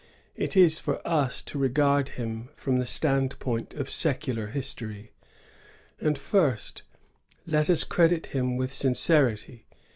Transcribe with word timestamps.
It 0.35 0.57
is 0.57 0.79
for 0.79 0.99
us 1.07 1.43
to 1.43 1.59
regard 1.59 2.09
him 2.17 2.49
from 2.55 2.79
the 2.79 2.87
stand 2.87 3.37
point 3.37 3.75
of 3.75 3.87
secular 3.87 4.47
histoiy. 4.51 5.09
And, 5.99 6.17
first, 6.17 6.81
let 7.45 7.69
us 7.69 7.83
credit 7.83 8.25
him 8.33 8.57
with 8.57 8.73
sincerity. 8.73 9.67